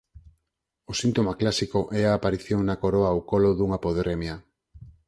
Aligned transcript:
O 0.91 0.93
síntoma 1.01 1.33
clásico 1.39 1.79
é 2.01 2.01
a 2.05 2.15
aparición 2.17 2.61
na 2.63 2.79
coroa 2.83 3.15
ou 3.15 3.21
colo 3.31 3.49
dunha 3.57 3.79
podremia. 3.85 4.35